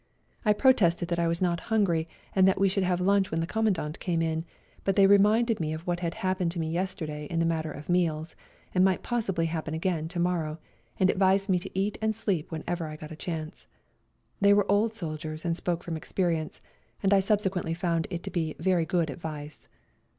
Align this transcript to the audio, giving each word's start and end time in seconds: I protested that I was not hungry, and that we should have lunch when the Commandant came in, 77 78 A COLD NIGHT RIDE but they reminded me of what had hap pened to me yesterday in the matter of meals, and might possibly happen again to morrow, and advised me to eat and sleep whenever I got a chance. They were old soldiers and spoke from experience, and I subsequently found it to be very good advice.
I 0.43 0.53
protested 0.53 1.09
that 1.09 1.19
I 1.19 1.27
was 1.27 1.43
not 1.43 1.59
hungry, 1.69 2.07
and 2.35 2.47
that 2.47 2.59
we 2.59 2.67
should 2.67 2.81
have 2.83 2.99
lunch 2.99 3.29
when 3.29 3.39
the 3.39 3.45
Commandant 3.45 3.99
came 3.99 4.19
in, 4.19 4.45
77 4.47 4.47
78 4.47 4.47
A 4.47 4.47
COLD 4.47 4.59
NIGHT 4.63 4.73
RIDE 4.73 4.85
but 4.85 4.95
they 4.95 5.07
reminded 5.07 5.59
me 5.59 5.73
of 5.73 5.81
what 5.85 5.99
had 5.99 6.13
hap 6.15 6.39
pened 6.39 6.49
to 6.49 6.59
me 6.59 6.71
yesterday 6.71 7.25
in 7.25 7.39
the 7.39 7.45
matter 7.45 7.71
of 7.71 7.87
meals, 7.87 8.35
and 8.73 8.83
might 8.83 9.03
possibly 9.03 9.45
happen 9.45 9.75
again 9.75 10.07
to 10.07 10.19
morrow, 10.19 10.57
and 10.99 11.11
advised 11.11 11.49
me 11.49 11.59
to 11.59 11.79
eat 11.79 11.99
and 12.01 12.15
sleep 12.15 12.51
whenever 12.51 12.87
I 12.87 12.95
got 12.95 13.11
a 13.11 13.15
chance. 13.15 13.67
They 14.39 14.53
were 14.55 14.65
old 14.67 14.91
soldiers 14.95 15.45
and 15.45 15.55
spoke 15.55 15.83
from 15.83 15.95
experience, 15.97 16.61
and 17.03 17.13
I 17.13 17.19
subsequently 17.19 17.75
found 17.75 18.07
it 18.09 18.23
to 18.23 18.31
be 18.31 18.55
very 18.57 18.87
good 18.87 19.11
advice. 19.11 19.69